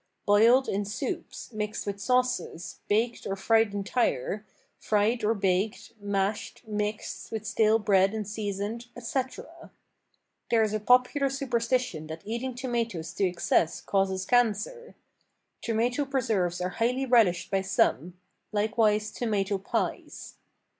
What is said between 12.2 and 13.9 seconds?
eating tomatoes to excess